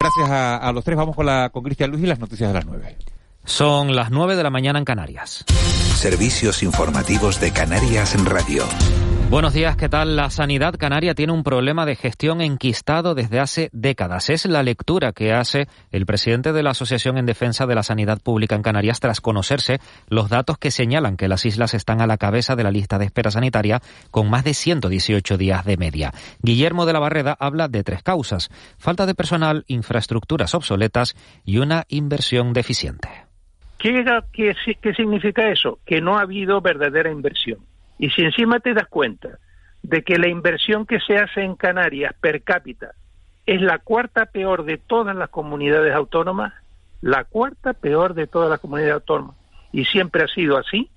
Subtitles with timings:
[0.00, 0.96] Gracias a, a los tres.
[0.96, 2.96] Vamos con, la, con Cristian Luis y las noticias de las nueve.
[3.46, 5.44] Son las 9 de la mañana en Canarias.
[5.96, 8.64] Servicios informativos de Canarias en Radio.
[9.34, 10.14] Buenos días, ¿qué tal?
[10.14, 14.30] La sanidad canaria tiene un problema de gestión enquistado desde hace décadas.
[14.30, 18.20] Es la lectura que hace el presidente de la Asociación en Defensa de la Sanidad
[18.22, 22.16] Pública en Canarias tras conocerse los datos que señalan que las islas están a la
[22.16, 23.80] cabeza de la lista de espera sanitaria
[24.12, 26.12] con más de 118 días de media.
[26.40, 28.50] Guillermo de la Barreda habla de tres causas.
[28.78, 33.08] Falta de personal, infraestructuras obsoletas y una inversión deficiente.
[33.78, 34.54] ¿Qué,
[34.96, 35.80] significa eso?
[35.84, 37.58] Que no ha habido verdadera inversión.
[37.98, 39.38] Y si encima te das cuenta
[39.82, 42.92] de que la inversión que se hace en Canarias per cápita
[43.46, 46.54] es la cuarta peor de todas las comunidades autónomas,
[47.02, 49.36] la cuarta peor de todas las comunidades autónomas,
[49.72, 50.90] y siempre ha sido así,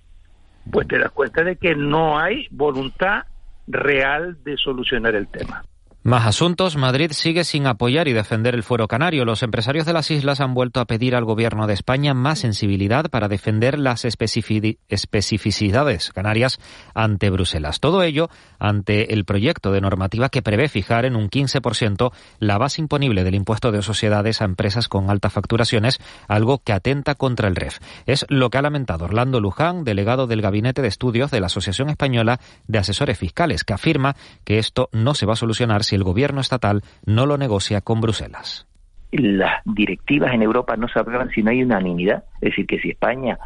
[0.72, 3.26] pues te das cuenta de que no hay voluntad
[3.68, 5.66] real de solucionar el tema.
[6.08, 6.76] Más asuntos.
[6.78, 9.26] Madrid sigue sin apoyar y defender el fuero canario.
[9.26, 13.10] Los empresarios de las islas han vuelto a pedir al gobierno de España más sensibilidad
[13.10, 16.60] para defender las especificidades canarias
[16.94, 17.82] ante Bruselas.
[17.82, 22.80] Todo ello ante el proyecto de normativa que prevé fijar en un 15% la base
[22.80, 26.00] imponible del impuesto de sociedades a empresas con altas facturaciones,
[26.30, 27.80] algo que atenta contra el REF.
[28.06, 31.90] Es lo que ha lamentado Orlando Luján, delegado del Gabinete de Estudios de la Asociación
[31.90, 36.04] Española de Asesores Fiscales, que afirma que esto no se va a solucionar si el
[36.04, 38.68] gobierno estatal no lo negocia con Bruselas
[39.12, 42.26] las directivas en Europa no se aprueban si no hay unanimidad.
[42.42, 43.38] Es decir, que si España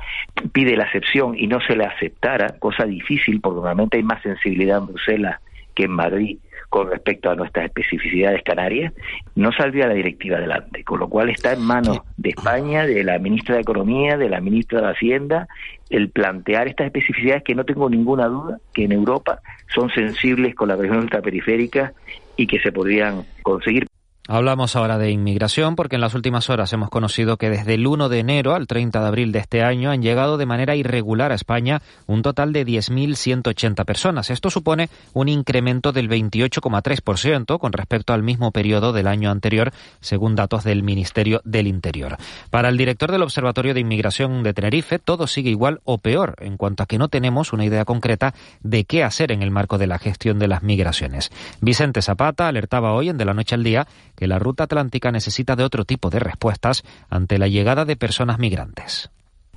[0.52, 4.79] pide la excepción y no se le aceptara, cosa difícil, porque normalmente hay más sensibilidad
[4.79, 5.40] en Bruselas
[5.75, 6.38] que en Madrid
[6.72, 8.94] con respecto a nuestras especificidades canarias,
[9.35, 13.19] no saldría la directiva adelante, con lo cual está en manos de España, de la
[13.19, 15.50] ministra de Economía, de la ministra de Hacienda,
[15.90, 20.69] el plantear estas especificidades que no tengo ninguna duda que en Europa son sensibles con
[20.69, 21.91] la región ultraperiférica
[22.38, 23.91] y que se podrían conseguir.
[24.28, 28.08] Hablamos ahora de inmigración porque en las últimas horas hemos conocido que desde el 1
[28.08, 31.36] de enero al 30 de abril de este año han llegado de manera irregular a
[31.36, 34.30] España un total de 10.180 personas.
[34.30, 40.36] Esto supone un incremento del 28,3% con respecto al mismo periodo del año anterior, según
[40.36, 42.18] datos del Ministerio del Interior.
[42.52, 46.58] Para el director del Observatorio de Inmigración de Tenerife, todo sigue igual o peor en
[46.58, 49.88] cuanto a que no tenemos una idea concreta de qué hacer en el marco de
[49.88, 51.32] la gestión de las migraciones.
[51.59, 55.55] Vicente Zapata alertaba hoy en De la Noche al Día que la ruta atlántica necesita
[55.55, 59.11] de otro tipo de respuestas ante la llegada de personas migrantes.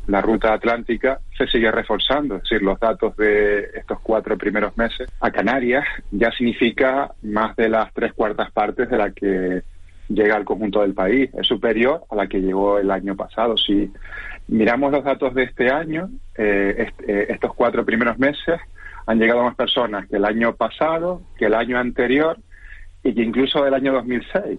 [0.07, 5.09] La ruta atlántica se sigue reforzando, es decir, los datos de estos cuatro primeros meses
[5.21, 9.63] a Canarias ya significa más de las tres cuartas partes de la que
[10.09, 11.31] llega al conjunto del país.
[11.35, 13.57] Es superior a la que llegó el año pasado.
[13.57, 13.91] Si
[14.49, 18.61] miramos los datos de este año, eh, eh, estos cuatro primeros meses
[19.07, 22.39] han llegado más personas que el año pasado, que el año anterior
[23.05, 24.59] y que incluso del año 2006.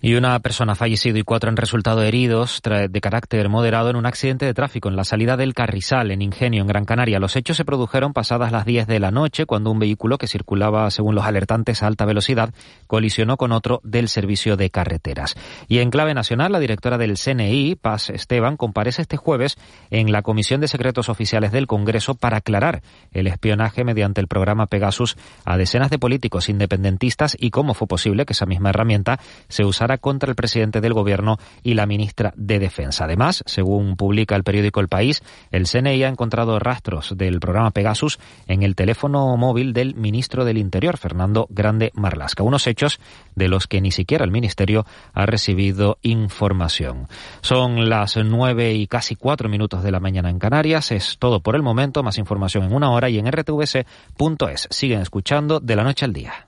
[0.00, 4.06] Y una persona ha fallecido y cuatro han resultado heridos de carácter moderado en un
[4.06, 7.18] accidente de tráfico en la salida del Carrizal, en Ingenio, en Gran Canaria.
[7.18, 10.88] Los hechos se produjeron pasadas las 10 de la noche, cuando un vehículo que circulaba,
[10.92, 12.54] según los alertantes, a alta velocidad,
[12.86, 15.34] colisionó con otro del servicio de carreteras.
[15.66, 19.56] Y en clave nacional, la directora del CNI, Paz Esteban, comparece este jueves
[19.90, 24.66] en la Comisión de Secretos Oficiales del Congreso para aclarar el espionaje mediante el programa
[24.66, 29.64] Pegasus a decenas de políticos independentistas y cómo fue posible que esa misma herramienta se
[29.64, 33.04] usara contra el presidente del gobierno y la ministra de Defensa.
[33.04, 38.18] Además, según publica el periódico El País, el CNI ha encontrado rastros del programa Pegasus
[38.46, 42.42] en el teléfono móvil del ministro del Interior, Fernando Grande Marlasca.
[42.42, 43.00] Unos hechos
[43.34, 44.84] de los que ni siquiera el ministerio
[45.14, 47.08] ha recibido información.
[47.40, 50.90] Son las nueve y casi cuatro minutos de la mañana en Canarias.
[50.92, 52.02] Es todo por el momento.
[52.02, 54.68] Más información en una hora y en rtvc.es.
[54.70, 56.47] Siguen escuchando de la noche al día.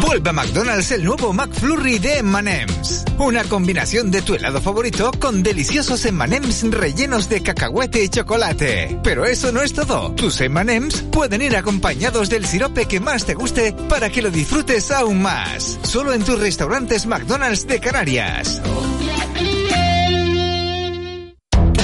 [0.00, 3.04] Vuelve a McDonald's el nuevo McFlurry de M&M's.
[3.18, 8.98] Una combinación de tu helado favorito con deliciosos M&M's rellenos de cacahuete y chocolate.
[9.02, 10.12] Pero eso no es todo.
[10.12, 14.90] Tus M&M's pueden ir acompañados del sirope que más te guste para que lo disfrutes
[14.90, 15.78] aún más.
[15.82, 18.60] Solo en tus restaurantes McDonald's de Canarias.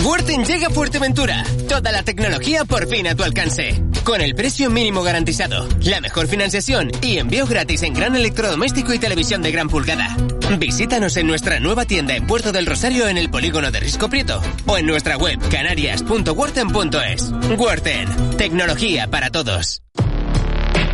[0.04, 1.44] Worten llega a Fuerteventura.
[1.69, 3.84] Toda la tecnología por fin a tu alcance.
[4.02, 8.99] Con el precio mínimo garantizado, la mejor financiación y envío gratis en gran electrodoméstico y
[8.99, 10.16] televisión de gran pulgada.
[10.58, 14.43] Visítanos en nuestra nueva tienda en Puerto del Rosario en el polígono de Risco Prieto
[14.66, 17.32] o en nuestra web canarias.worten.es.
[17.56, 19.82] Worten, tecnología para todos.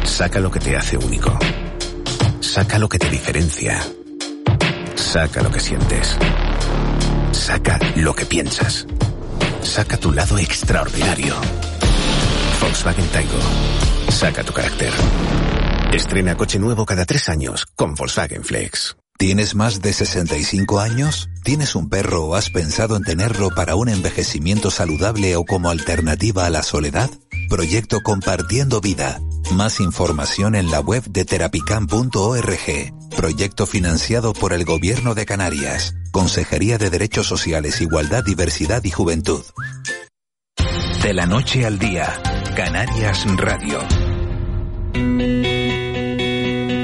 [0.05, 1.39] Saca lo que te hace único.
[2.41, 3.83] Saca lo que te diferencia.
[4.97, 6.17] Saca lo que sientes.
[7.33, 8.87] Saca lo que piensas.
[9.63, 11.35] Saca tu lado extraordinario.
[12.61, 13.39] Volkswagen Taigo.
[14.11, 14.93] Saca tu carácter.
[15.93, 18.97] Estrena coche nuevo cada tres años con Volkswagen Flex.
[19.19, 21.29] ¿Tienes más de 65 años?
[21.43, 26.47] ¿Tienes un perro o has pensado en tenerlo para un envejecimiento saludable o como alternativa
[26.47, 27.11] a la soledad?
[27.49, 29.21] Proyecto Compartiendo Vida.
[29.51, 32.95] Más información en la web de terapicam.org.
[33.17, 35.97] Proyecto financiado por el Gobierno de Canarias.
[36.13, 39.43] Consejería de Derechos Sociales, Igualdad, Diversidad y Juventud.
[41.03, 42.23] De la noche al día,
[42.55, 43.81] Canarias Radio.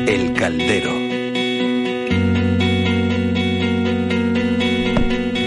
[0.09, 1.04] El Caldero.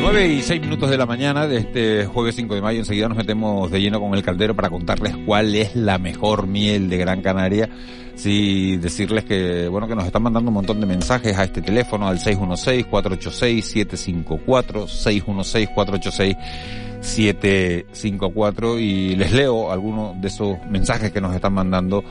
[0.09, 2.79] 9 y 6 minutos de la mañana de este jueves 5 de mayo.
[2.79, 6.87] Enseguida nos metemos de lleno con el caldero para contarles cuál es la mejor miel
[6.89, 7.67] de Gran Canaria.
[8.15, 12.07] Sí, decirles que, bueno, que nos están mandando un montón de mensajes a este teléfono
[12.07, 14.87] al 616-486-754,
[17.01, 22.03] 616-486-754 y les leo algunos de esos mensajes que nos están mandando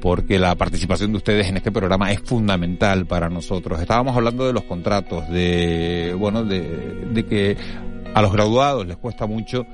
[0.00, 3.80] porque la participación de ustedes en este programa es fundamental para nosotros.
[3.80, 7.56] Estábamos hablando de los contratos, de, bueno, de, que
[8.14, 9.66] a los graduados les cuesta mucho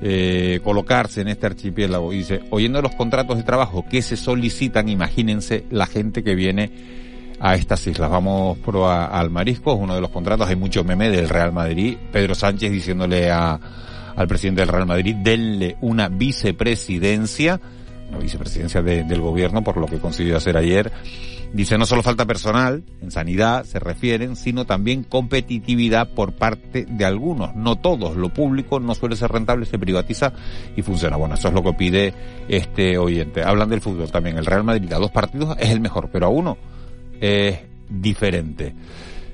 [0.00, 2.12] eh, colocarse en este archipiélago.
[2.12, 6.70] Y dice, oyendo los contratos de trabajo que se solicitan, imagínense la gente que viene
[7.40, 8.08] a estas islas.
[8.08, 11.96] Vamos por al Marisco, es uno de los contratos, hay mucho meme del Real Madrid.
[12.12, 13.58] Pedro Sánchez diciéndole a,
[14.14, 17.60] al presidente del Real Madrid, denle una vicepresidencia
[18.10, 20.92] la vicepresidencia del gobierno, por lo que consiguió hacer ayer.
[21.52, 27.04] Dice, no solo falta personal, en sanidad se refieren, sino también competitividad por parte de
[27.04, 27.54] algunos.
[27.54, 30.32] No todos, lo público no suele ser rentable, se privatiza
[30.76, 31.16] y funciona.
[31.16, 32.14] Bueno, eso es lo que pide
[32.48, 33.42] este oyente.
[33.42, 34.38] Hablan del fútbol también.
[34.38, 36.56] El Real Madrid a dos partidos es el mejor, pero a uno
[37.20, 37.58] es
[37.90, 38.74] diferente.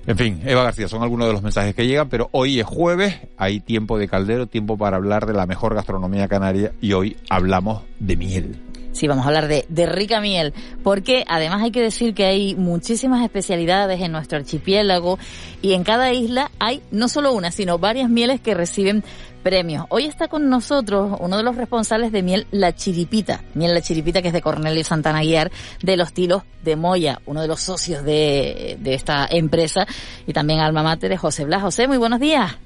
[0.09, 3.21] En fin, Eva García, son algunos de los mensajes que llegan, pero hoy es jueves,
[3.37, 7.83] hay tiempo de caldero, tiempo para hablar de la mejor gastronomía canaria y hoy hablamos
[8.01, 8.68] de miel.
[8.99, 10.53] Sí, vamos a hablar de, de, rica miel,
[10.83, 15.21] porque además hay que decir que hay muchísimas especialidades en nuestro archipiélago
[15.63, 19.05] y en cada isla hay no solo una, sino varias mieles que reciben
[19.45, 19.87] premios.
[19.91, 24.21] Hoy está con nosotros uno de los responsables de miel La Chiripita, miel La Chiripita
[24.21, 28.03] que es de Cornelio Santana Guiar de los Tilos de Moya, uno de los socios
[28.03, 29.87] de, de esta empresa
[30.27, 31.63] y también alma mater de José Blas.
[31.63, 32.59] José, muy buenos días.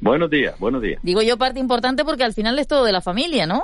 [0.00, 1.00] Buenos días, buenos días.
[1.02, 3.62] Digo yo parte importante porque al final es todo de la familia, ¿no?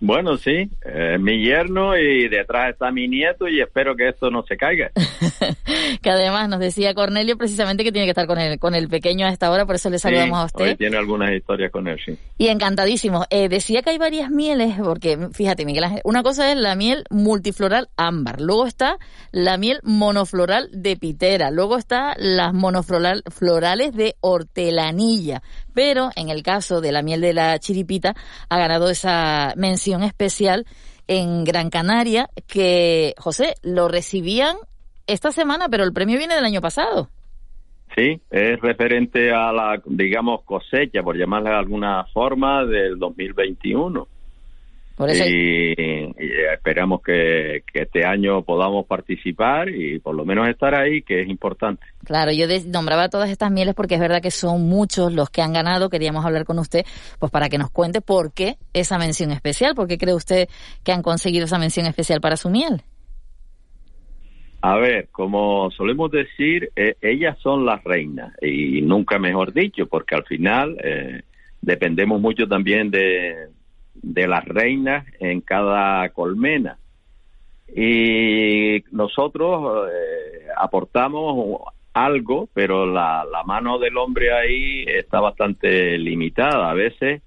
[0.00, 4.44] Bueno, sí, eh, mi yerno y detrás está mi nieto y espero que esto no
[4.44, 4.92] se caiga.
[6.02, 9.26] que además nos decía Cornelio precisamente que tiene que estar con el, con el pequeño
[9.26, 10.64] a esta hora, por eso le saludamos a usted.
[10.64, 12.16] Hoy tiene algunas historias con él, sí.
[12.38, 13.24] Y encantadísimo.
[13.30, 17.04] Eh, decía que hay varias mieles, porque fíjate, Miguel Ángel, una cosa es la miel
[17.10, 18.98] multifloral ámbar, luego está
[19.32, 25.42] la miel monofloral de pitera, luego está las monoflorales de hortelanilla,
[25.78, 28.16] pero en el caso de la miel de la chiripita
[28.48, 30.66] ha ganado esa mención especial
[31.06, 34.56] en Gran Canaria que, José, lo recibían
[35.06, 37.10] esta semana, pero el premio viene del año pasado.
[37.94, 44.08] Sí, es referente a la, digamos, cosecha, por llamarla de alguna forma, del 2021
[45.06, 45.74] y,
[46.52, 51.84] esperamos que, este año podamos participar y por lo menos estar ahí, que es importante.
[52.04, 55.52] Claro, yo nombraba todas estas mieles porque es verdad que son muchos los que han
[55.52, 55.90] ganado.
[55.90, 56.84] Queríamos hablar con usted,
[57.18, 60.48] pues para que nos cuente por qué esa mención especial, por qué cree usted
[60.84, 62.82] que han conseguido esa mención especial para su miel.
[64.60, 70.16] A ver, como solemos decir, eh, ellas son las reinas y nunca mejor dicho, porque
[70.16, 71.22] al final eh,
[71.60, 73.50] dependemos mucho también de,
[74.02, 76.78] de las reinas en cada colmena.
[77.74, 81.60] Y nosotros eh, aportamos
[81.92, 86.70] algo, pero la, la mano del hombre ahí está bastante limitada.
[86.70, 87.22] A veces,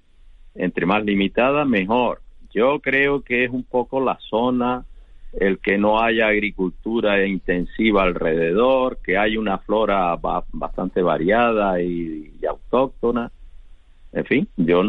[0.54, 2.20] entre más limitada, mejor.
[2.52, 4.84] Yo creo que es un poco la zona,
[5.32, 10.16] el que no haya agricultura intensiva alrededor, que hay una flora
[10.52, 13.30] bastante variada y, autóctona.
[14.12, 14.82] En fin, yo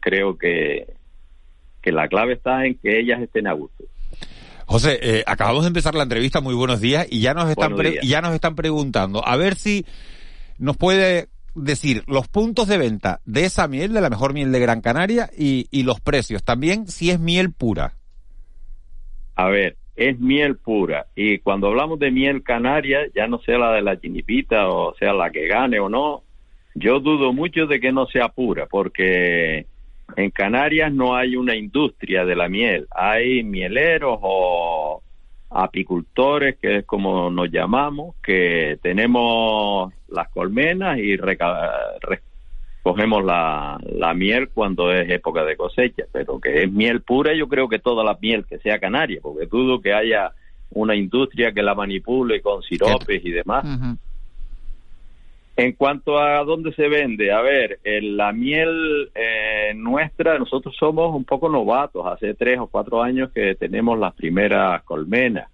[0.00, 0.86] creo que,
[1.82, 3.84] que la clave está en que ellas estén a gusto.
[4.66, 8.20] José, eh, acabamos de empezar la entrevista, muy buenos días, y ya nos están ya
[8.20, 9.86] nos están preguntando, a ver si
[10.58, 14.60] nos puede decir los puntos de venta de esa miel, de la mejor miel de
[14.60, 16.44] Gran Canaria, y, y los precios.
[16.44, 17.94] También si es miel pura.
[19.36, 21.06] A ver, es miel pura.
[21.16, 25.12] Y cuando hablamos de miel canaria, ya no sea la de la chinipita o sea
[25.12, 26.22] la que gane o no,
[26.74, 29.66] yo dudo mucho de que no sea pura, porque
[30.16, 35.02] en Canarias no hay una industria de la miel, hay mieleros o
[35.50, 43.78] apicultores, que es como nos llamamos, que tenemos las colmenas y recogemos la,
[44.14, 48.04] miel cuando es época de cosecha, pero que es miel pura, yo creo que toda
[48.04, 50.32] la miel que sea canaria, porque dudo que haya
[50.70, 53.64] una industria que la manipule con siropes y demás.
[55.58, 61.24] En cuanto a dónde se vende, a ver, la miel eh, nuestra, nosotros somos un
[61.24, 65.50] poco novatos, hace tres o cuatro años que tenemos las primeras colmenas.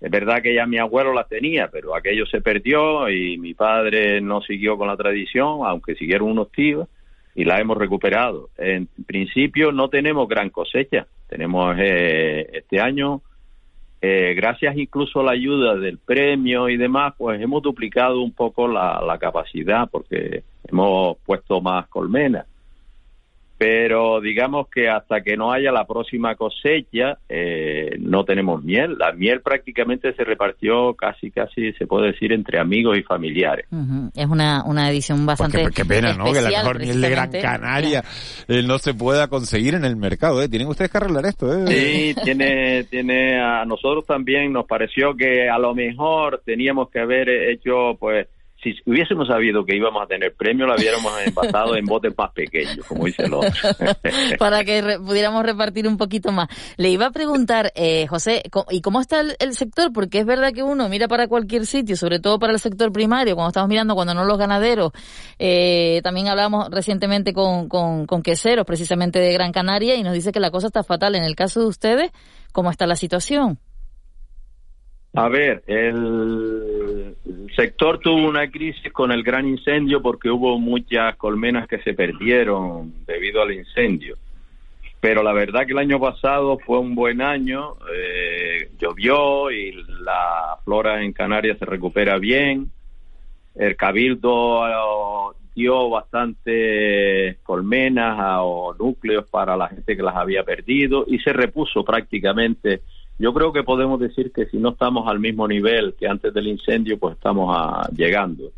[0.00, 4.22] Es verdad que ya mi abuelo las tenía, pero aquello se perdió y mi padre
[4.22, 6.88] no siguió con la tradición, aunque siguieron unos tíos,
[7.34, 8.48] y la hemos recuperado.
[8.56, 13.20] En principio no tenemos gran cosecha, tenemos eh, este año
[14.06, 18.68] eh, gracias incluso a la ayuda del premio y demás, pues hemos duplicado un poco
[18.68, 22.44] la, la capacidad porque hemos puesto más colmenas
[23.56, 28.96] pero digamos que hasta que no haya la próxima cosecha eh, no tenemos miel.
[28.98, 33.66] La miel prácticamente se repartió casi, casi se puede decir entre amigos y familiares.
[34.14, 36.32] Es una, una edición pues bastante qué, pena, ¿no?
[36.32, 38.04] Que la mejor miel de Gran Canaria
[38.48, 40.42] eh, no se pueda conseguir en el mercado.
[40.42, 40.48] ¿eh?
[40.48, 41.52] Tienen ustedes que arreglar esto.
[41.52, 41.66] ¿eh?
[41.66, 47.28] Sí, tiene, tiene a nosotros también nos pareció que a lo mejor teníamos que haber
[47.28, 48.26] hecho pues
[48.64, 52.84] si hubiésemos sabido que íbamos a tener premio, lo hubiéramos envasado en botes más pequeños,
[52.86, 53.50] como dice el otro.
[54.38, 56.48] Para que pudiéramos repartir un poquito más.
[56.78, 59.92] Le iba a preguntar, eh, José, ¿y cómo está el, sector?
[59.92, 63.34] Porque es verdad que uno mira para cualquier sitio, sobre todo para el sector primario,
[63.34, 64.92] cuando estamos mirando, cuando no los ganaderos.
[65.38, 70.32] Eh, también hablamos recientemente con, con, con queseros, precisamente de Gran Canaria, y nos dice
[70.32, 71.14] que la cosa está fatal.
[71.14, 72.12] En el caso de ustedes,
[72.52, 73.58] ¿cómo está la situación?
[75.16, 77.14] A ver, el
[77.54, 82.92] sector tuvo una crisis con el gran incendio porque hubo muchas colmenas que se perdieron
[83.06, 84.16] debido al incendio.
[85.00, 90.56] Pero la verdad que el año pasado fue un buen año, eh, llovió y la
[90.64, 92.72] flora en Canarias se recupera bien.
[93.54, 101.04] El cabildo eh, dio bastantes colmenas o núcleos para la gente que las había perdido
[101.06, 102.80] y se repuso prácticamente
[103.18, 106.48] yo creo que podemos decir que si no estamos al mismo nivel que antes del
[106.48, 107.56] incendio, pues estamos
[107.96, 108.50] llegando.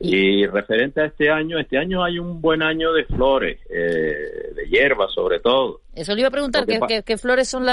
[0.00, 0.44] y...
[0.46, 5.12] referente a este año, este año hay un buen año de flores, eh, de hierbas
[5.12, 5.80] sobre todo.
[5.94, 7.64] Eso le iba a preguntar, ¿qué, flores son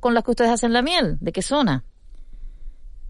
[0.00, 1.16] con, las que ustedes hacen la miel?
[1.20, 1.84] ¿De qué zona?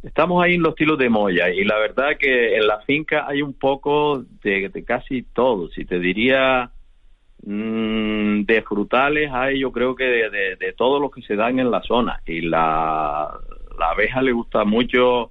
[0.05, 3.43] Estamos ahí en los tilos de Moya y la verdad que en la finca hay
[3.43, 5.69] un poco de, de casi todo.
[5.71, 6.71] Si te diría
[7.47, 11.81] de frutales hay yo creo que de, de, todo lo que se dan en la
[11.83, 12.21] zona.
[12.27, 13.39] Y la,
[13.79, 15.31] la abeja le gusta mucho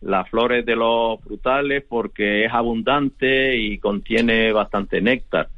[0.00, 5.48] las flores de los frutales porque es abundante y contiene bastante néctar.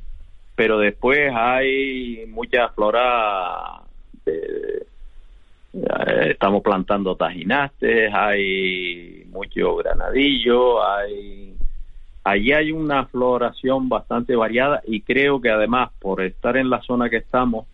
[0.56, 3.80] Pero después hay mucha flora
[4.24, 4.86] de,
[5.74, 11.56] eh, estamos plantando tajinastes hay mucho granadillo hay
[12.24, 17.10] allí hay una floración bastante variada y creo que además por estar en la zona
[17.10, 17.66] que estamos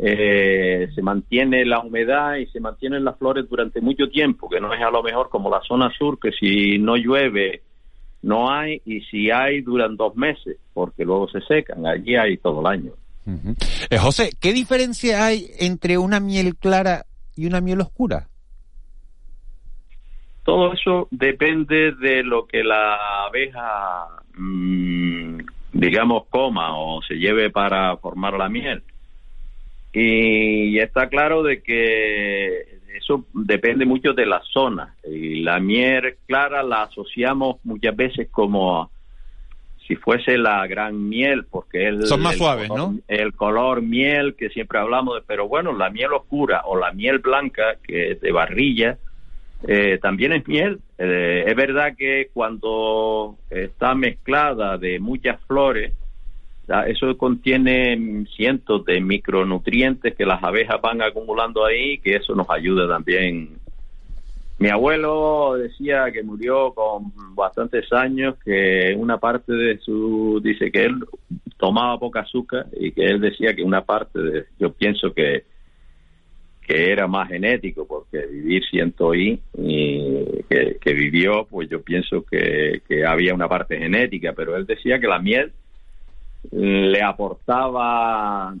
[0.00, 4.72] eh, se mantiene la humedad y se mantienen las flores durante mucho tiempo, que no
[4.72, 7.62] es a lo mejor como la zona sur, que si no llueve
[8.22, 12.60] no hay y si hay duran dos meses, porque luego se secan, allí hay todo
[12.60, 12.92] el año.
[13.90, 17.06] Eh, José, ¿qué diferencia hay entre una miel clara
[17.36, 18.29] y una miel oscura?
[20.50, 25.38] Todo eso depende de lo que la abeja, mm,
[25.72, 28.82] digamos, coma o se lleve para formar la miel.
[29.92, 34.96] Y está claro de que eso depende mucho de la zona.
[35.08, 38.90] Y la miel clara la asociamos muchas veces como
[39.86, 42.98] si fuese la gran miel, porque el, son más el suaves, color, ¿no?
[43.06, 47.20] El color miel que siempre hablamos, de, pero bueno, la miel oscura o la miel
[47.20, 48.98] blanca, que es de barrilla,
[49.66, 50.80] eh, también es miel.
[50.98, 55.94] Eh, es verdad que cuando está mezclada de muchas flores,
[56.86, 62.86] eso contiene cientos de micronutrientes que las abejas van acumulando ahí, que eso nos ayuda
[62.86, 63.58] también.
[64.60, 70.84] Mi abuelo decía que murió con bastantes años, que una parte de su, dice que
[70.84, 70.96] él
[71.56, 75.44] tomaba poca azúcar y que él decía que una parte de, yo pienso que
[76.66, 79.40] que era más genético, porque vivir siento y,
[80.48, 85.00] que, que, vivió, pues yo pienso que, que había una parte genética, pero él decía
[85.00, 85.52] que la miel
[86.52, 88.54] le aportaba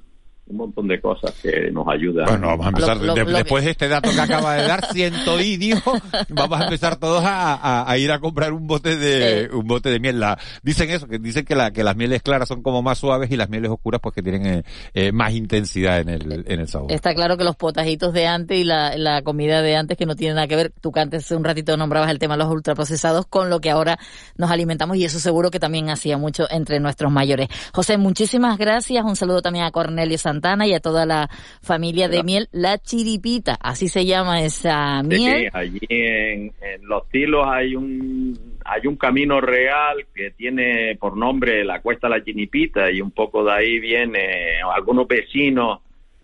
[0.50, 2.26] un montón de cosas que nos ayudan.
[2.26, 4.66] Bueno, vamos a empezar, lo, lo, de, lo después de este dato que acaba de
[4.66, 5.92] dar, ciento y dijo,
[6.28, 9.88] vamos a empezar todos a, a, a, ir a comprar un bote de, un bote
[9.90, 10.18] de miel.
[10.18, 13.30] La, dicen eso, que dicen que la, que las mieles claras son como más suaves
[13.30, 16.68] y las mieles oscuras pues que tienen eh, eh, más intensidad en el, en el
[16.68, 16.90] sabor.
[16.90, 20.16] Está claro que los potajitos de antes y la, la comida de antes que no
[20.16, 23.26] tienen nada que ver, tú que antes un ratito nombrabas el tema de los ultraprocesados
[23.26, 23.98] con lo que ahora
[24.36, 27.48] nos alimentamos y eso seguro que también hacía mucho entre nuestros mayores.
[27.72, 29.04] José, muchísimas gracias.
[29.04, 31.28] Un saludo también a Cornelio Santana y a toda la
[31.62, 35.42] familia de miel, la chiripita, así se llama esa miel.
[35.42, 41.16] Sí, allí en, en, Los Tilos hay un hay un camino real que tiene por
[41.16, 45.80] nombre la Cuesta La Chinipita y un poco de ahí viene algunos vecinos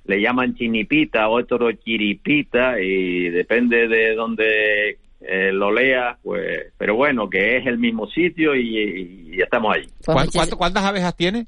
[0.07, 7.29] le llaman chinipita, otros chiripita y depende de dónde eh, lo leas, pues, pero bueno,
[7.29, 9.85] que es el mismo sitio y, y estamos ahí.
[10.05, 11.47] Pues ¿Cuántas, ¿Cuántas abejas tiene?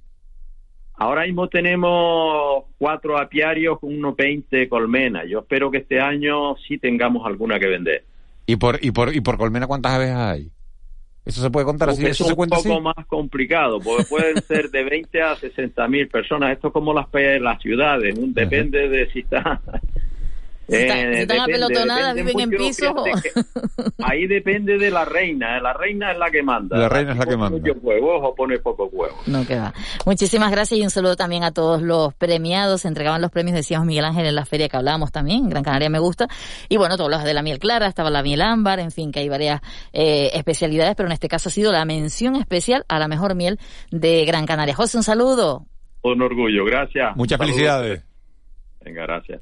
[0.99, 5.26] Ahora mismo tenemos cuatro apiarios, unos 20 colmenas.
[5.28, 8.05] Yo espero que este año sí tengamos alguna que vender.
[8.47, 10.50] ¿Y por, y por, y por colmena cuántas abejas hay?
[11.25, 12.05] ¿Eso se puede contar así?
[12.05, 12.81] ¿Eso es un cuenta poco así?
[12.81, 16.52] más complicado, porque pueden ser de 20 a 60 mil personas.
[16.52, 19.61] Esto es como las, las ciudades, depende de si está...
[20.69, 22.89] Si, está, eh, si están apelotonadas, viven en pisos.
[23.79, 24.05] O...
[24.05, 25.61] ahí depende de la reina.
[25.61, 26.77] La reina es la que manda.
[26.77, 27.59] La reina es la que manda.
[27.59, 29.16] Muchos huevos o pone pocos huevos.
[29.27, 29.73] No queda.
[30.05, 32.83] Muchísimas gracias y un saludo también a todos los premiados.
[32.83, 35.49] Se entregaban los premios, decíamos Miguel Ángel, en la feria que hablábamos también.
[35.49, 36.29] Gran Canaria me gusta.
[36.69, 39.21] Y bueno, todos los de la miel clara, estaba la miel ámbar, en fin, que
[39.21, 39.61] hay varias
[39.92, 43.59] eh, especialidades, pero en este caso ha sido la mención especial a la mejor miel
[43.90, 44.75] de Gran Canaria.
[44.75, 45.66] José, un saludo.
[46.03, 47.16] Un orgullo, gracias.
[47.16, 47.57] Muchas Saludos.
[47.57, 48.03] felicidades.
[48.85, 49.40] Venga, gracias.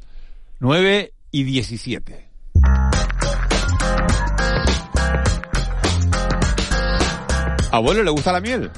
[0.61, 2.31] 9 y 17.
[7.71, 8.71] ¿Abuelo le gusta la miel?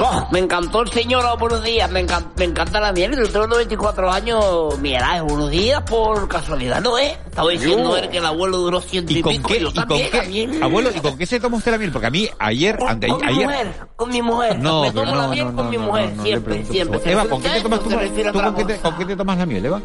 [0.00, 3.28] Oh, me encantó el señor, oh, buenos días, me, encanta, me encanta la miel, yo
[3.30, 7.14] tengo 24 años, mira, buenos días por casualidad, ¿no es?
[7.26, 9.74] Estaba diciendo él que el abuelo duró ciento y, ¿Y con pico, qué, yo y
[9.74, 10.62] con también, qué, también.
[10.62, 11.90] abuelo, ¿y con qué se toma usted la miel?
[11.90, 13.44] Porque a mí ayer, Con, ante, con mi ayer...
[13.46, 16.14] mujer, con mi mujer, No, me tomo la no, miel no, con no, mi mujer,
[16.22, 17.00] siempre, siempre.
[17.04, 18.82] Eva, ¿con qué te tomas tú, tú con, qué te, cosa.
[18.82, 19.82] con qué te tomas la miel, Eva?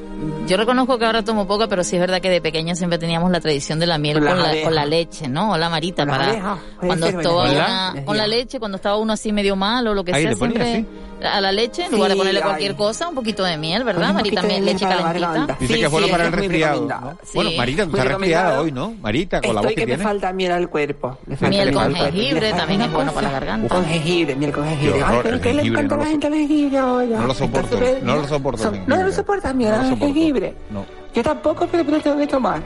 [0.48, 3.32] Yo reconozco que ahora tomo poca, pero sí es verdad que de pequeña siempre teníamos
[3.32, 5.52] la tradición de la miel Con la, con la leche, ¿no?
[5.52, 9.32] Hola Marita, Con las para cuando estaba una, con la leche, cuando estaba uno así
[9.32, 10.86] medio mal o lo que Ahí sea, siempre
[11.26, 12.44] a la leche, en lugar de ponerle ay.
[12.46, 14.10] cualquier cosa, un poquito de miel, ¿verdad?
[14.10, 15.58] Un Marita, miel, miel leche calentita.
[15.60, 16.74] Dice Sí, que es bueno sí, para el resfriado.
[16.74, 17.12] recomendado.
[17.12, 17.18] ¿no?
[17.24, 17.32] Sí.
[17.36, 18.92] Bueno, Marita, tú estás resfriada hoy, ¿no?
[19.02, 21.18] Marita, con la voz que que me falta miel al cuerpo.
[21.50, 23.22] Miel con jengibre también una es bueno cosa.
[23.22, 23.76] para la garganta.
[23.76, 24.98] Con jengibre, miel con jengibre.
[25.00, 27.18] Qué Ay, pero que le encanta a la gente el jengibre ahora.
[27.20, 28.72] No lo soporto, no lo soporto.
[28.88, 30.54] No lo soporta, mira, No lo el jengibre.
[30.72, 30.86] No.
[31.14, 32.62] Yo tampoco, pero lo tengo que tomar.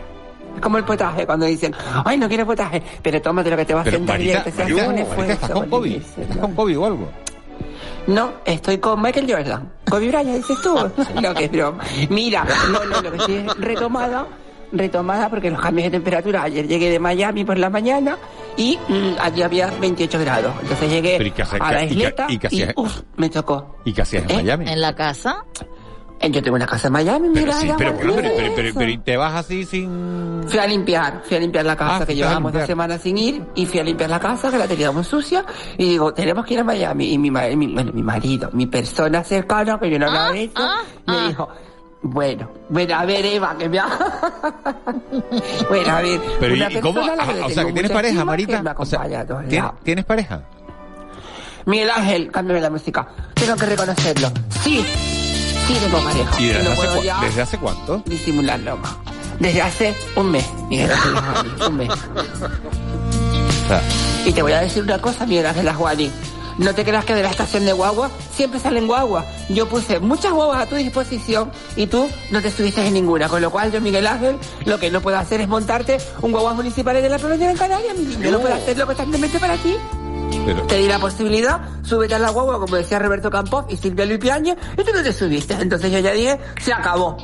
[0.56, 1.72] Es como el potaje, cuando dicen,
[2.04, 4.58] ay, no quiero potaje, pero tómate lo que te va a Pero sentar bien, Marita,
[4.64, 5.32] Marita, un Marita, esfuerzo.
[5.34, 6.02] ¿estás con COVID?
[6.18, 7.10] ¿Estás con COVID o algo?
[8.08, 9.72] No, estoy con Michael Jordan.
[9.90, 10.76] Kobe Bryant, dices tú.
[11.22, 11.84] no, que es broma.
[12.10, 14.26] Mira, no, no, lo que sí es retomada,
[14.72, 16.44] retomada porque los cambios de temperatura.
[16.44, 18.18] Ayer llegué de Miami por la mañana
[18.56, 20.54] y mm, allí había 28 grados.
[20.62, 23.78] Entonces llegué Pero ¿y qué hace- a la isleta y y, uf, me chocó.
[23.86, 24.36] ¿Y qué hacías en ¿Eh?
[24.36, 24.70] Miami?
[24.70, 25.44] En la casa,
[26.20, 27.54] Yo tengo una casa en Miami, Pero mira.
[27.60, 28.80] sí, pero, bueno, pero, pero, pero, eso.
[28.80, 30.44] pero ¿y te vas así sin...?
[30.48, 32.68] Fui a limpiar, fui a limpiar la casa Ah, que fuiste a llevábamos dos limpiar.
[32.68, 35.46] semanas sin ir y fui a limpiar la casa que la teníamos sucia
[35.78, 38.66] y digo, tenemos que ir a Miami y mi, ma- mi, bueno, mi marido, mi
[38.66, 41.28] persona cercana que yo no hablaba Ah, de eso, ah, me ah.
[41.28, 41.50] dijo,
[42.02, 43.88] bueno, bueno, a ver Eva, que me ha...
[45.70, 47.02] bueno, a ver, Pero una ¿y cómo?
[47.02, 48.58] Ah, o sea, que tienes pareja, Marita.
[48.58, 49.76] que me O sea, acompaña a todos ¿tien- lados.
[49.84, 50.42] ¿Tienes pareja?
[51.66, 54.30] Miguel Ángel, cámbiame la música, tengo que reconocerlo,
[54.62, 54.86] sí,
[55.74, 57.98] pareja, ¿Y desde hace, ya desde hace cuánto?
[58.06, 58.96] disimularlo más.
[59.40, 61.90] Desde hace un mes, Miguel Ángel un mes.
[64.26, 66.12] Y te voy a decir una cosa, Miguel Ángel Juani.
[66.58, 69.26] No te creas que de la estación de guagua siempre salen guaguas.
[69.48, 73.30] Yo puse muchas guaguas a tu disposición y tú no te estuviste en ninguna.
[73.30, 76.56] Con lo cual yo, Miguel Ángel, lo que no puedo hacer es montarte un guaguas
[76.56, 77.96] municipales de la provincia de Canarias.
[77.96, 78.32] niño.
[78.32, 79.76] No puedo hacerlo constantemente para ti.
[80.68, 84.58] Te di la posibilidad, súbete a la guagua, como decía Roberto Campos y Silvia Lupiáñez,
[84.78, 85.54] y tú no te subiste.
[85.56, 87.18] Entonces yo ya dije, se acabó,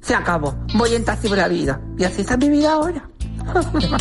[0.00, 0.54] se acabó.
[0.74, 1.80] Voy en taxi por la vida.
[1.98, 3.08] Y así está mi vida ahora.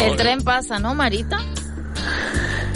[0.00, 1.38] El tren pasa, ¿no, Marita?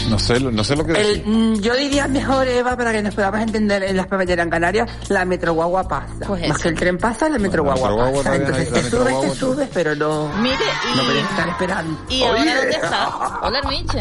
[0.09, 3.15] No sé, no sé lo que el, mm, Yo diría mejor, Eva, para que nos
[3.15, 6.15] podamos entender en las papeleras en Canarias, la metro guagua pasa.
[6.27, 8.37] Pues Más que el tren pasa, la metro guagua pasa.
[8.37, 10.57] Entonces te subes, te subes, pero no, Mire,
[10.93, 10.97] y...
[10.97, 11.99] no puedes estar esperando.
[12.09, 13.09] ¿Y ahora dónde estás?
[13.43, 14.01] Hola, Miche.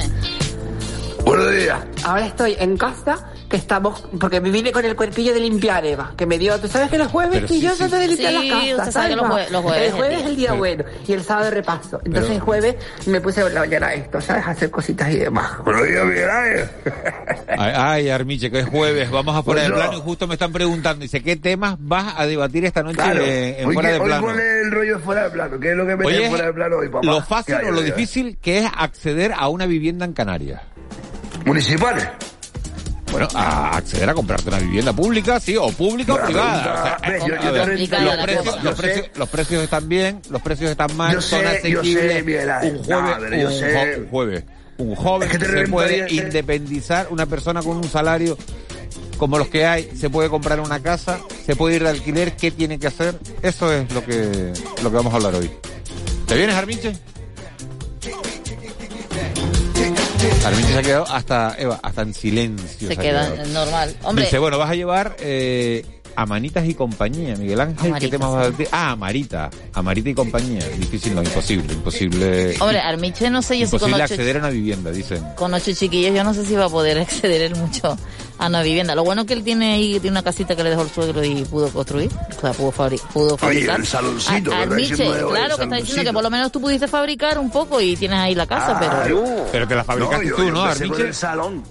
[1.25, 1.79] Buenos días.
[2.03, 3.17] Ahora estoy en casa
[3.49, 6.67] que estamos, porque me vine con el cuerpillo de limpiar, Eva, que me dio, tú
[6.67, 9.15] sabes que los jueves y yo trato de limpiar sí, la casa, ¿sabes?
[9.15, 12.01] Los, jueves, los jueves, el jueves es el día bueno y el sábado de repaso.
[12.05, 12.33] Entonces Pero...
[12.33, 14.45] el jueves me puse a la mañana esto, ¿sabes?
[14.45, 15.51] A hacer cositas y demás.
[15.65, 16.69] Miguel
[17.57, 20.51] Ay, ay, Armiche, que es jueves, vamos a fuera de plano y justo me están
[20.51, 23.23] preguntando, dice, ¿qué temas vas a debatir esta noche claro.
[23.23, 24.23] en, en hoy fuera de plano?
[24.23, 26.53] Cuál es el rollo fuera de plano, ¿qué es lo que me Oye, fuera de
[26.53, 27.05] plano hoy, papá?
[27.05, 30.61] Lo fácil o lo difícil que es acceder a una vivienda en Canarias.
[31.45, 32.07] ¿Municipales?
[33.15, 36.97] Bueno, a acceder a comprarte una vivienda pública, sí, o pública o privada.
[39.15, 42.13] los, precios, están bien, los precios están mal, Yo son sé, yo asequibles.
[42.13, 42.75] sé, Miguel Ángel.
[42.75, 43.73] un jueves, No, pero yo un, sé.
[43.73, 44.43] jo- un jueves,
[44.77, 48.37] un joven Es que te se puede independizar, una persona con un salario
[49.17, 52.51] como los que hay, se puede comprar una casa, se puede ir de alquiler, ¿qué
[52.51, 53.17] tiene que hacer?
[53.41, 54.51] Eso es lo que,
[54.83, 55.49] lo que vamos a hablar hoy.
[56.27, 56.93] ¿Te vienes, Arminche?
[60.45, 62.87] Arminche se ha quedado hasta, Eva, hasta en silencio.
[62.87, 63.95] Se ha queda normal.
[64.03, 65.83] Hombre, Dice, bueno, vas a llevar eh,
[66.15, 67.77] a Manitas y compañía, Miguel Ángel.
[67.79, 68.67] A ¿Qué Marita, tema vas a decir?
[68.71, 69.49] Ah, a Marita.
[69.73, 70.65] A Marita y compañía.
[70.77, 72.55] Difícil, no, imposible, imposible.
[72.59, 75.23] hombre, Armiche no sé yo si con ocho, acceder a una vivienda, dicen.
[75.35, 77.97] con ocho chiquillos yo no sé si va a poder acceder él mucho
[78.37, 78.95] a una vivienda.
[78.95, 81.23] Lo bueno que él tiene ahí, que tiene una casita que le dejó el suegro
[81.23, 83.79] y pudo construir, o sea, pudo, fabri- pudo fabricar.
[83.79, 86.51] el saloncito, A- que está Armiche, claro, el que está diciendo que por lo menos
[86.51, 89.23] tú pudiste fabricar un poco y tienes ahí la casa, pero...
[89.51, 91.01] Pero te la fabricaste yo- tú, yo ¿no, Armiche?
[91.03, 91.63] el salón.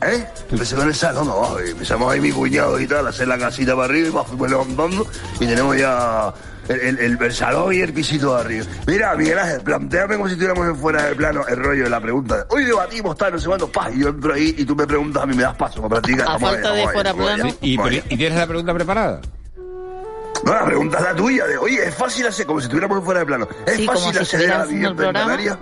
[0.00, 0.24] ¿Eh?
[0.50, 3.36] Empecé con el salón, no, y empezamos ahí mi cuñado y tal, a hacer la
[3.36, 5.06] casita para arriba y más fuimos levantando
[5.40, 6.32] y tenemos ya
[6.68, 8.66] el, el- el- el salón y el pisito de arriba.
[8.86, 12.00] Mira, Miguel Ángel, planteame como si estuviéramos en fuera de plano el rollo de la
[12.00, 12.46] pregunta.
[12.50, 15.22] Hoy debatimos tal, no sé cuánto, pa, y yo entro ahí y tú me preguntas
[15.22, 16.28] a mí, me das paso para practicar.
[16.28, 17.48] A falta de fuera plano.
[17.60, 18.14] ¿Y, vamos pero- allá.
[18.14, 19.20] ¿Y tienes la pregunta preparada?
[20.44, 23.04] No, la pregunta es la tuya, de oye, es fácil hacer, como si estuviéramos en
[23.04, 23.48] fuera de plano.
[23.66, 25.12] Es Sí, como fácil si acceder a la vivienda en.
[25.12, 25.58] Canarias,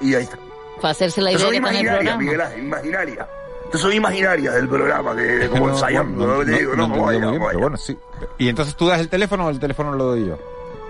[0.00, 0.38] y ahí está.
[0.80, 2.22] Para hacerse la idea que está en el imaginarias, programa.
[2.22, 3.26] Miguel Ángel, imaginarias.
[3.74, 6.44] Son imaginarias del programa, que como ensayando, no, ¿no?
[6.44, 7.96] Te digo, no, no bien, pero bueno, sí.
[8.38, 10.38] ¿Y entonces tú das el teléfono o el teléfono lo doy yo?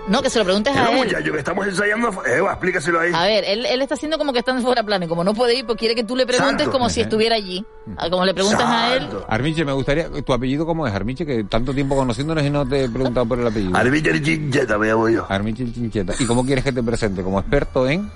[0.07, 0.95] No, que se lo preguntes a no, él.
[0.99, 2.09] muchacho, que estamos ensayando.
[2.25, 3.11] Eva, explícaselo ahí.
[3.13, 5.33] A ver, él, él está haciendo como que está en fuera plano y como no
[5.33, 6.71] puede ir, pues quiere que tú le preguntes Santo.
[6.71, 7.65] como si estuviera allí.
[7.97, 9.09] Ah, Como le preguntas a él.
[9.27, 10.09] Armiche, me gustaría...
[10.09, 11.25] ¿Tu apellido cómo es, Armiche?
[11.25, 13.75] Que tanto tiempo conociéndonos y no te he preguntado por el apellido.
[13.75, 15.25] Armiche Chincheta me llamo yo.
[15.27, 16.13] Armiche Chincheta.
[16.17, 17.21] ¿Y cómo quieres que te presente?
[17.21, 18.09] ¿Como experto en...?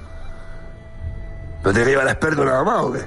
[1.63, 3.02] ¿No te lleva el experto nada más o qué?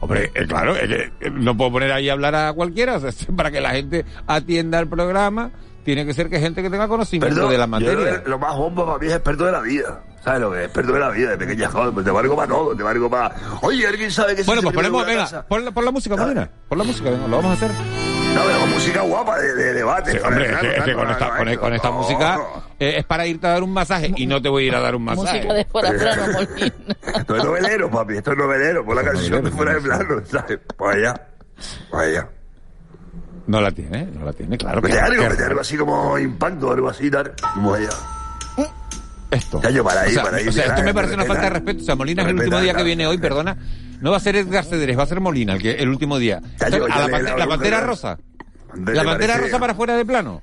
[0.00, 2.96] Hombre, eh, claro, que eh, no puedo poner ahí a hablar a cualquiera.
[2.96, 5.50] o sea, para que la gente atienda el programa,
[5.84, 8.22] tiene que ser que gente que tenga conocimiento Perdón, de la materia.
[8.24, 10.02] lo, lo más bomba para mí es experto de la vida.
[10.24, 10.64] ¿Sabes lo que es?
[10.66, 11.94] Experto de la vida, de pequeña joven.
[11.94, 13.34] Pues te valgo para todo, te valgo para...
[13.62, 16.50] Oye, ¿alguien sabe que Bueno, pues ponemos, venga, pon la, pon la música, Molina.
[16.68, 18.19] Pon la música, venga, lo vamos a hacer.
[18.40, 20.12] No, pero con música guapa de, de debate.
[20.12, 21.94] Sí, hombre, el es es con esta, no, con, no, con esta no.
[21.94, 22.40] música
[22.78, 24.80] eh, es para irte a dar un masaje y no te voy a ir a
[24.80, 25.38] dar un masaje.
[25.38, 26.72] música de fuera plano, Molina.
[27.16, 28.84] Esto es novelero, papi, esto es novelero.
[28.84, 30.58] Pon la canción de fuera de plano, ¿sabes?
[30.76, 31.28] Pues allá,
[31.90, 32.28] pues allá.
[33.46, 34.80] No la tiene, no la tiene, claro.
[34.80, 37.32] Mete que- algo, mete algo así como impacto, algo así, tal.
[37.54, 37.90] Como allá.
[39.30, 39.60] Esto.
[39.62, 41.42] Ya yo para ahí, o sea, para ahí, o sea, esto me parece una falta
[41.42, 41.82] de respeto.
[41.82, 43.56] O sea, Molina es el último día que viene hoy, perdona.
[44.00, 46.40] No va a ser Edgar Cederes, va a ser Molina el, que, el último día.
[46.58, 48.18] A la, pantera rosa.
[48.72, 49.38] ¿Te La pantera parece?
[49.48, 50.42] rosa para fuera de plano.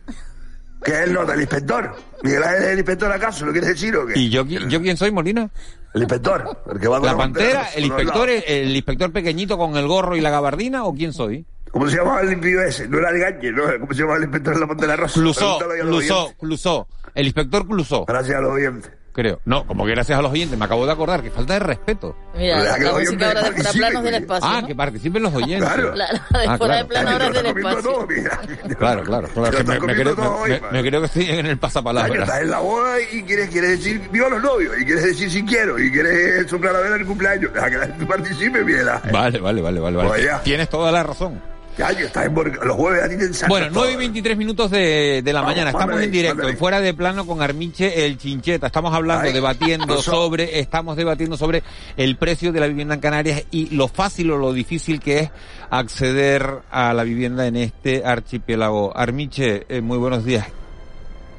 [0.83, 1.33] ¿Qué es el nota?
[1.33, 1.95] ¿El inspector?
[2.23, 3.45] ¿Miguel Ángel es el inspector acaso?
[3.45, 4.19] ¿Lo quieres decir o qué?
[4.19, 5.49] ¿Y yo, yo quién soy, Molina?
[5.93, 8.43] El inspector, el que va con ¿La pantera, rosa, el inspector, lados.
[8.47, 11.45] el inspector pequeñito con el gorro y la gabardina o quién soy?
[11.71, 12.87] ¿Cómo se llamaba el limpio ese?
[12.87, 13.63] No era el ganche, ¿no?
[13.79, 15.13] ¿Cómo se llamaba el inspector de la pantera rosa?
[15.19, 16.33] Clusó, Clusó.
[16.39, 16.87] Clusó.
[17.15, 18.91] El inspector Clusó, Gracias a los oyentes.
[19.17, 19.41] Creo.
[19.45, 20.57] No, como que gracias a los oyentes.
[20.57, 22.15] Me acabo de acordar que falta de respeto.
[22.37, 24.47] Mira, la los música ahora de fuera participen, plano es del espacio.
[24.49, 24.67] Ah, ¿no?
[24.67, 25.67] que participen los oyentes.
[25.73, 25.95] Claro.
[25.95, 26.77] La, la de Ah, fuera claro.
[26.77, 27.81] de plano Ay, ahora del espacio.
[27.81, 28.41] todo, mira.
[28.77, 29.57] Claro, claro, claro.
[29.57, 32.23] Que me, me creo, todo hoy, me- me creo que estoy en el pasapalabra.
[32.23, 35.43] estás en la boda y quieres, quieres decir viva los novios, y quieres decir si
[35.43, 37.51] quiero, y quieres soplar la vela en el cumpleaños.
[37.57, 39.01] Deja que la gente participe, Miela.
[39.11, 39.97] Vale, vale, vale, vale.
[39.97, 40.29] vale.
[40.43, 41.41] Tienes toda la razón.
[41.77, 43.81] Caño, estás en Bor- los jueves a ti te ensacas Bueno, todo.
[43.81, 45.69] 9 y 23 minutos de, de la Vamos, mañana.
[45.69, 46.51] Estamos en directo, mándale.
[46.53, 48.65] en fuera de plano con Armiche el Chincheta.
[48.67, 51.61] Estamos hablando, Ay, debatiendo sobre, estamos debatiendo sobre
[51.95, 55.29] el precio de la vivienda en Canarias y lo fácil o lo difícil que es
[55.69, 58.97] acceder a la vivienda en este archipiélago.
[58.97, 60.47] Armiche, eh, muy buenos días.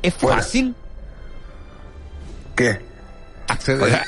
[0.02, 0.74] ¿Es fácil
[2.54, 2.78] ¿Qué?
[3.48, 4.02] acceder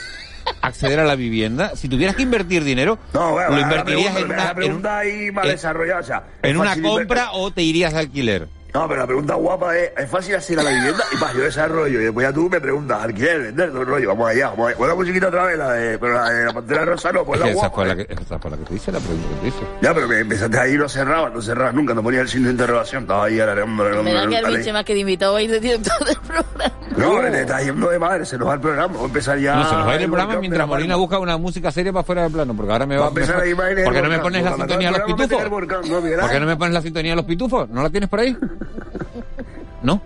[0.63, 1.75] acceder a la vivienda?
[1.77, 4.57] Si tuvieras que invertir dinero, No, bueno, ¿lo la invertirías pregunta, en la una, en,
[4.57, 6.01] pregunta ahí mal desarrollada.
[6.01, 8.49] o sea, en una compra o te irías de alquiler?
[8.73, 11.05] No, pero la pregunta guapa es, ¿es fácil así a la vivienda?
[11.13, 14.09] Y más, yo desarrollo, y después ya tú me preguntas, ¿alquiler, vender, todo el rollo?
[14.09, 14.77] Vamos allá, vamos allá.
[14.77, 17.41] Pon la musiquita otra vez, la de, pero la de la Pantera Rosa no, pues
[17.41, 17.75] la que esa guapa.
[17.75, 19.67] fue la que, esa fue la que te hice, la pregunta que te hice.
[19.83, 22.53] Ya, pero me empezaste ahí, no cerrabas, no cerrabas nunca, no ponías el signo de
[22.53, 25.51] interrogación, estaba ahí alargando, Me da que el biche más que de invitado a ir
[25.51, 26.73] de director del programa.
[26.97, 29.39] No, que te estás yendo de madre, se nos va el programa, vamos a empezar
[29.39, 29.57] ya.
[29.57, 32.05] No, se nos va a ir el programa mientras Molina busca una música seria para
[32.05, 34.45] fuera del plano, porque ahora me va a empezar a ¿Por qué no me pones
[34.45, 35.31] la sintonía de los pitufos?
[35.31, 37.69] meter el volcán, ¿no, Miguel ¿Por qué no me pones la sintonía de los pitufos?
[37.69, 38.37] ¿No la tienes por ahí?
[39.83, 40.03] ¿No?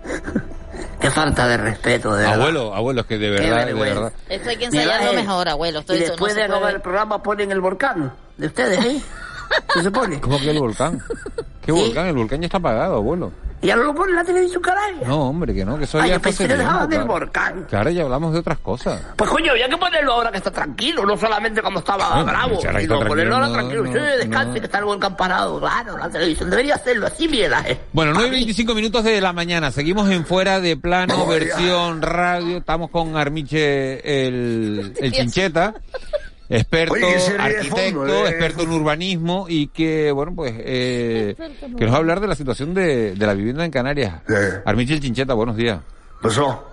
[0.99, 2.39] Qué falta de respeto, de verdad.
[2.39, 4.13] Abuelo, abuelo, es que de verdad, de verdad.
[4.29, 5.79] Esto hay que ensayarlo Ángel, mejor, abuelo.
[5.79, 6.75] Esto y eso no después se de acabar puede.
[6.75, 9.01] el programa ponen el volcán de ustedes, ¿eh?
[9.73, 10.19] ¿Se supone?
[10.19, 11.01] ¿Cómo que el volcán?
[11.61, 11.79] ¿Qué ¿Sí?
[11.79, 12.07] volcán?
[12.07, 13.31] El volcán ya está apagado, abuelo.
[13.61, 15.07] ¿Y ya no lo ponen en la televisión canaria?
[15.07, 17.13] No, hombre, que no, que eso Ay, ya yo pensé que dejaban del claro.
[17.13, 17.67] volcán.
[17.71, 19.01] Ya hablamos de otras cosas.
[19.15, 22.67] Pues coño, había que ponerlo ahora que está tranquilo, no solamente cuando estaba bravo, si
[22.67, 26.09] ahora sino ponerlo ahora tranquilo, no, no, descanse que está el volcán parado, claro, la
[26.09, 27.77] televisión debería hacerlo así, Miguel Ángel.
[27.93, 29.71] Bueno, 9 y 25 minutos de la mañana.
[29.71, 32.57] Seguimos en Fuera de Plano, versión radio.
[32.57, 35.73] Estamos con Armiche, el, el chincheta.
[36.49, 38.29] Experto, Oye, de arquitecto, fondo, eh.
[38.29, 41.35] experto en urbanismo y que, bueno, pues, eh,
[41.77, 44.21] que nos va a hablar de la situación de, de la vivienda en Canarias.
[44.27, 44.33] Sí.
[44.65, 45.79] Armiche el Chincheta, buenos días.
[46.21, 46.69] Pasó.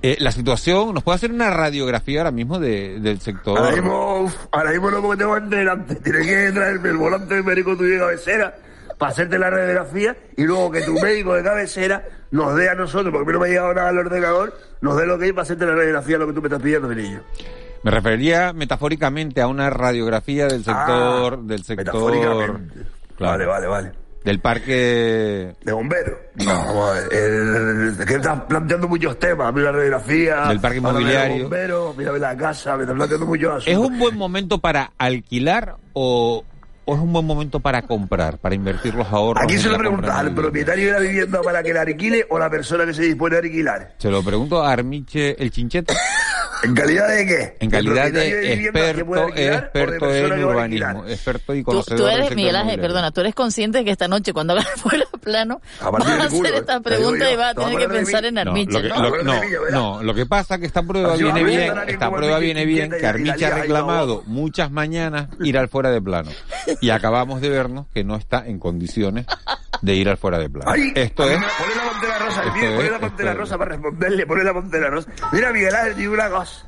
[0.00, 3.58] Eh, la situación, ¿nos puede hacer una radiografía ahora mismo de, del sector?
[3.58, 5.96] Ahora mismo, uf, ahora mismo lo que tengo delante.
[5.96, 8.56] Tienes que traerme el volante del médico tuyo de cabecera
[8.96, 13.12] para hacerte la radiografía y luego que tu médico de cabecera nos dé a nosotros,
[13.12, 15.32] porque a mí no me ha llegado nada al ordenador, nos dé lo que hay
[15.32, 17.22] para hacerte la radiografía, lo que tú me estás pidiendo, mi niño.
[17.82, 22.74] Me referiría metafóricamente a una radiografía del sector, Ah, del sector, metafóricamente.
[23.16, 23.92] claro, Vale, vale, vale.
[24.24, 26.18] del parque ¿De bombero?
[26.36, 28.06] No, vamos a ver.
[28.06, 29.52] que estás planteando muchos temas.
[29.54, 30.40] Mira la radiografía.
[30.48, 31.42] Del parque inmobiliario.
[31.44, 33.68] bombero, mírame la casa, me estás planteando muchos asuntos.
[33.72, 36.44] ¿Es un buen momento para alquilar o,
[36.84, 39.44] o es un buen momento para comprar, para invertir los ahorros?
[39.44, 40.10] ¿A quién se lo preguntas?
[40.14, 43.36] ¿Al propietario de la vivienda para que la alquile o la persona que se dispone
[43.36, 43.94] a alquilar?
[43.98, 45.94] Se lo pregunto a Armiche el Chincheta,
[46.62, 47.56] ¿En calidad de qué?
[47.60, 52.18] en ¿De calidad de experto, de experto en urbanismo, experto y Tú, conocedor tú del
[52.20, 55.60] eres, Miguel Ángel, perdona, tú eres consciente de que esta noche, cuando hagas fuera plano,
[55.80, 56.58] A vas a hacer ¿eh?
[56.58, 59.02] esta pregunta y vas a tener que de pensar en No, Armiche, lo que, ¿no?
[59.02, 62.38] lo- de no, lo que pasa es que esta prueba Así viene bien, esta prueba
[62.38, 66.30] viene bien, que Armiche ha reclamado muchas mañanas ir al fuera de plano
[66.80, 69.26] y acabamos de vernos que no está en condiciones
[69.82, 70.70] de ir al fuera de plano.
[70.70, 73.36] Ay, Esto es, la- Ponle la pantera rosa, esto ponle es- la pantera esto es-
[73.36, 75.10] rosa para responderle, ponle la pantera rosa.
[75.32, 76.66] Mira, Miguel Ángel, digo una cosa.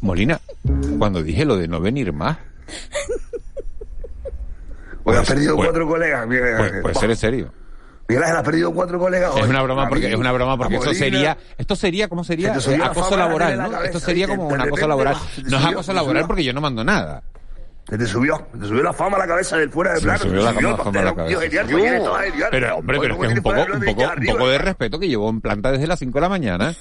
[0.00, 0.40] Molina,
[0.98, 2.36] cuando dije lo de no venir más,
[5.04, 6.82] Pues has perdido pues- cuatro colegas, Miguel pues, Ángel.
[6.82, 7.52] puede ser en serio.
[8.08, 9.36] Miguel Ángel, has perdido cuatro colegas.
[9.36, 12.54] Es una broma porque es una broma porque eso sería esto sería cómo sería Se
[12.54, 13.70] te subió Eh, la acoso laboral, la ¿no?
[13.70, 15.16] cabeza, Esto sería como De un acoso laboral.
[15.44, 17.22] No es acoso laboral porque yo no mando nada.
[17.92, 20.18] Se te subió, te subió la fama a la cabeza del fuera de Se plano.
[20.20, 21.40] subió te la subió fama- fama a la cabeza.
[21.66, 22.02] genial.
[22.50, 25.08] Pero hombre, pero es que es un poco, un poco, un poco de respeto que
[25.08, 26.74] llevo en planta desde las 5 de la mañana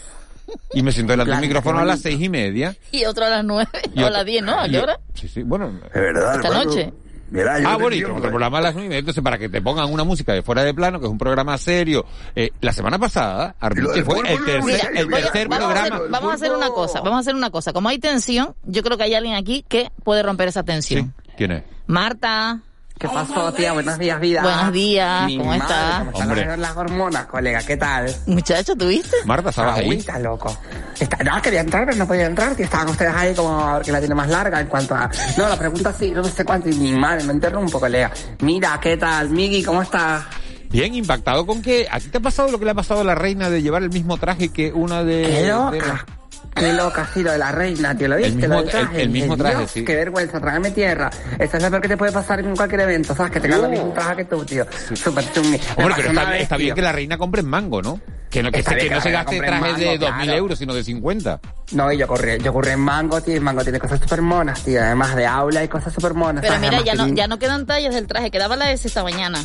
[0.73, 2.75] y me siento delante del micrófono a las seis y media.
[2.91, 4.57] Y otro a las nueve, o a las diez, ¿no?
[4.57, 4.99] ¿A qué hora?
[5.13, 5.79] Sí, sí, bueno.
[5.93, 6.63] Es verdad, Esta hermano.
[6.65, 6.93] noche.
[7.31, 8.05] Mira, yo Ah, bueno, y eh.
[8.05, 10.63] programa a las nueve y media, entonces para que te pongan una música de fuera
[10.63, 12.05] de plano, que es un programa serio.
[12.35, 15.95] Eh, la semana pasada, del fue el tercer, mira, el tercer vamos, a programa.
[15.95, 17.71] hacer, vamos a hacer una cosa, vamos a hacer una cosa.
[17.73, 21.13] Como hay tensión, yo creo que hay alguien aquí que puede romper esa tensión.
[21.37, 21.63] ¿Quién es?
[21.87, 22.59] Marta.
[23.01, 23.73] ¿Qué pasó, tía?
[23.73, 24.43] Buenos días, vida.
[24.43, 25.97] Buenos días, Mi ¿cómo madre, estás?
[25.99, 26.57] ¿Cómo están Hombre.
[26.57, 27.59] las- hormonas, colega?
[27.63, 28.15] ¿Qué tal?
[28.27, 29.17] Muchacho, ¿tuviste?
[29.25, 29.85] Marta, ¿estabas ahí?
[29.85, 30.55] Agüita, loco.
[30.99, 32.65] Está, no, quería entrar, pero no podía entrar, tío.
[32.65, 35.09] Estaban ustedes ahí como que la tiene más larga en cuanto a...
[35.35, 36.69] No, la pregunta sí, no sé cuánto.
[36.69, 38.11] Y mi madre, me interrumpo, colega.
[38.41, 39.29] Mira, ¿qué tal?
[39.31, 40.23] Migi, ¿cómo estás?
[40.69, 43.03] Bien impactado con que a ti te ha pasado lo que le ha pasado a
[43.03, 45.87] la reina de llevar el mismo traje que una de, ¡Qué de loca!
[45.87, 46.20] las-
[46.55, 48.07] Qué loca ha sido de la reina, tío.
[48.07, 48.31] ¿Lo viste?
[48.35, 48.95] mismo- Lo del traje.
[48.95, 49.85] el- el mismo Dios, traje, sí.
[49.85, 51.09] Qué vergüenza, trágame tierra.
[51.39, 53.31] Eso es lo peor que te puede pasar en cualquier evento, ¿sabes?
[53.31, 54.65] Que tengas el mismo traje que tú, tío.
[54.93, 55.49] Súper chungi.
[55.49, 57.99] Me Hombre, pero está, vez, está bien que la reina compre en mango, ¿no?
[58.29, 60.37] Que no, que, que que no la se gaste en trajes de mango, 2.000 claro.
[60.37, 61.39] euros, sino de 50.
[61.73, 64.61] No, y yo corrí, yo corrí en Mango, tío, y Mango tiene cosas súper monas,
[64.63, 66.41] tío, además de aula y cosas súper monas.
[66.41, 66.69] Pero ¿sabes?
[66.69, 69.39] mira, ya no, ya no quedan tallas del traje, quedaba la S esta mañana.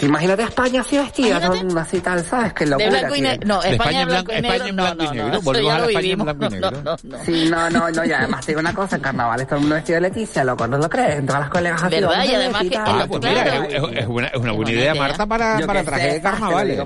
[0.00, 1.40] Imagínate a España así vestida,
[1.80, 2.52] así tal, ¿sabes?
[2.52, 3.46] Que De locura, blanco y negro.
[3.46, 4.54] No, De España, España en blanco y blanco- negro.
[4.54, 5.40] España en blanco y no, negro.
[5.42, 6.70] Volvemos ya a la lo España en blanco y No, negro.
[6.82, 7.24] no, no.
[7.24, 9.74] Sí, no, no, no, y además te digo una cosa, en carnavales todo el mundo
[9.76, 11.18] vestido de Leticia, loco, ¿no lo crees?
[11.18, 11.94] En todas las colegas así.
[11.94, 12.24] ¿Verdad?
[12.24, 13.64] Y de además que Ah, pues mira, claro.
[13.90, 14.94] es, una, es una buena idea, idea.
[15.02, 16.78] Marta, para, para traje de carnavales.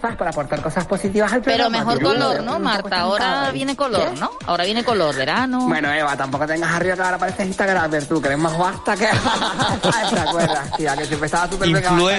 [0.00, 0.16] ¿sabes?
[0.16, 1.70] Para aportar cosas positivas al programa.
[1.70, 3.00] Pero mejor color, ¿no, Marta?
[3.00, 4.30] Ahora viene color, ¿no?
[4.46, 5.66] Ahora viene color, verano.
[5.66, 8.96] Bueno, Eva, tampoco tengas arriba que ahora aparece Instagram, pero tú, que eres más basta
[8.96, 9.06] que...
[10.14, 10.96] ¿Te acuerdas, tía?
[10.96, 11.68] Que siempre estaba súper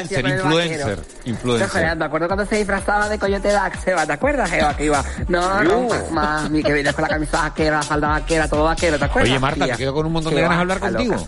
[0.02, 1.98] Influencer, influencer, influencer.
[1.98, 4.06] ¿Te acuerdas cuando se disfrazaba de Coyote Dax, Eva?
[4.06, 4.76] ¿Te acuerdas, Eva?
[4.76, 8.48] Que iba, no, no, más, mi que vienes con la camisa vaquera, la falda vaquera,
[8.48, 9.32] todo vaquero, ¿te acuerdas?
[9.32, 11.28] Oye, Marta, me quedo con un montón de ganas de hablar contigo.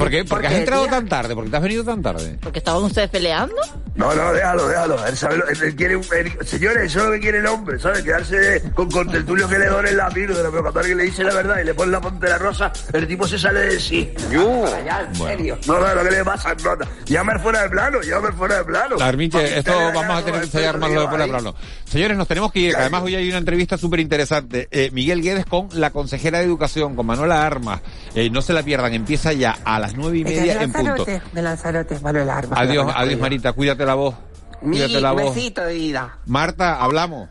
[0.00, 0.24] ¿Por qué?
[0.24, 1.34] ¿Por qué has entrado tan tarde?
[1.34, 2.38] ¿Por qué te has venido tan tarde?
[2.40, 3.54] ¿Porque estaban ustedes peleando?
[3.96, 5.06] No, no, déjalo, déjalo.
[5.06, 8.02] Él sabe, él quiere, él, señores, eso es lo que quiere el hombre, ¿sabes?
[8.02, 11.60] Quedarse con contertulio que le donen la píldora, pero cuando alguien le dice la verdad
[11.60, 14.10] y le pone la la rosa, el tipo se sale de sí.
[14.32, 14.64] Yo.
[14.86, 15.58] Ya, en serio.
[15.66, 16.88] No, no, lo que le pasa, nota.
[17.04, 18.96] Llame fuera de plano, llame fuera de plano.
[19.00, 21.54] Armiche, esto vamos a tener que ensayar más lo de fuera de plano.
[21.84, 24.68] Señores, nos tenemos que ir, además hoy hay una entrevista súper interesante.
[24.70, 27.80] Eh, Miguel Guedes con la consejera de Educación, con Manuela Armas.
[28.14, 31.04] Eh, no se la pierdan, empieza ya a las nueve y media en punto.
[31.04, 32.58] De Lanzarote, Manuela Armas.
[32.58, 34.14] Adiós, adiós Marita, cuídate la voz.
[34.60, 35.34] Cuídate la voz.
[35.34, 36.18] besito de vida.
[36.26, 37.28] Marta, hablamos.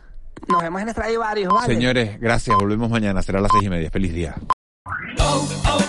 [0.48, 1.74] Nos vemos en varios, ¿vale?
[1.74, 2.56] Señores, gracias.
[2.58, 3.22] Volvemos mañana.
[3.22, 3.91] Será a las seis y media.
[3.91, 4.36] Feliz día.
[5.19, 5.88] Oh, oh,